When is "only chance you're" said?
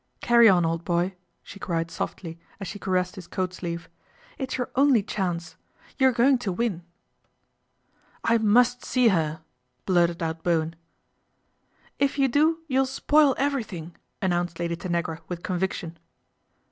4.75-6.11